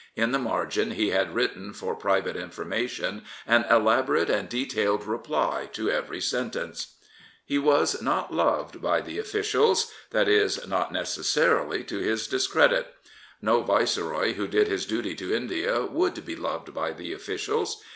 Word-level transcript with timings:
In 0.15 0.31
the 0.31 0.39
margin 0.39 0.89
he 0.89 1.11
had 1.11 1.35
written 1.35 1.73
for 1.73 1.95
private 1.95 2.35
information 2.35 3.23
an 3.45 3.65
elaborate 3.69 4.31
and 4.31 4.49
detailed 4.49 5.05
reply 5.05 5.69
to 5.73 5.91
every 5.91 6.19
sentence. 6.19 6.95
He 7.45 7.59
was 7.59 8.01
not 8.01 8.33
loved 8.33 8.81
by 8.81 9.01
the 9.01 9.19
oflScials. 9.19 9.91
That 10.09 10.27
is 10.27 10.57
not 10.67 10.89
224 10.89 10.89
Lord 10.89 10.89
Curzon 10.89 10.93
necessarily 11.03 11.83
to 11.83 11.97
his 11.99 12.27
discredit. 12.27 12.95
No 13.43 13.61
Viceroy 13.61 14.33
who 14.33 14.47
did 14.47 14.67
his 14.67 14.87
duty 14.87 15.13
to 15.13 15.35
India 15.35 15.83
would 15.85 16.25
be 16.25 16.35
loved 16.35 16.73
by 16.73 16.93
the 16.93 17.13
officials. 17.13 17.79